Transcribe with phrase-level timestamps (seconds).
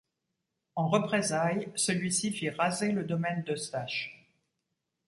[0.75, 4.27] En représailles, celui-ci fit raser le domaine d'Eustache.